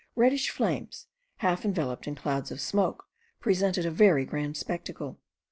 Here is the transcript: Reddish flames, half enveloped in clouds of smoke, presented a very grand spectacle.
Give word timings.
Reddish 0.15 0.49
flames, 0.49 1.05
half 1.45 1.63
enveloped 1.63 2.07
in 2.07 2.15
clouds 2.15 2.49
of 2.49 2.59
smoke, 2.59 3.05
presented 3.39 3.85
a 3.85 3.91
very 3.91 4.25
grand 4.25 4.57
spectacle. 4.57 5.19